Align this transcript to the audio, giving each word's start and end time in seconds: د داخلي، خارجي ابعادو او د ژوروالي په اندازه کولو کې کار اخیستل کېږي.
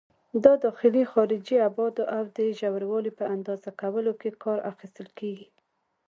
د 0.43 0.45
داخلي، 0.63 1.03
خارجي 1.11 1.55
ابعادو 1.69 2.03
او 2.17 2.23
د 2.37 2.39
ژوروالي 2.59 3.11
په 3.19 3.23
اندازه 3.35 3.69
کولو 3.81 4.11
کې 4.21 4.39
کار 4.43 4.57
اخیستل 4.71 5.07
کېږي. 5.19 5.47